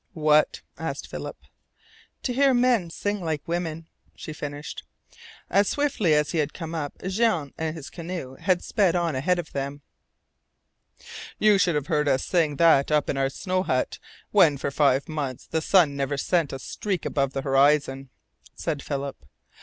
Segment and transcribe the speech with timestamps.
[0.15, 1.37] "What?" asked Philip.
[2.23, 4.81] "To hear men sing like women," she finished.
[5.47, 9.37] As swiftly as he had come up Jean and his canoe had sped on ahead
[9.37, 9.81] of them.
[11.37, 13.99] "You should have heard us sing that up in our snow hut,
[14.31, 18.09] when for five months the sun never sent a streak above the horizon,"
[18.55, 19.23] said Philip.